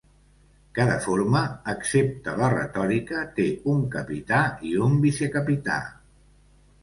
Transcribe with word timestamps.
Cada 0.77 0.93
forma, 1.07 1.41
excepte 1.73 2.33
la 2.39 2.47
retòrica, 2.53 3.21
té 3.39 3.47
un 3.75 3.83
capità 3.97 4.39
i 4.69 4.73
un 4.87 4.95
vicecapità. 5.05 5.77